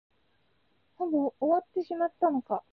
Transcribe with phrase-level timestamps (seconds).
[0.97, 2.63] もうほぼ終わってしまったのか。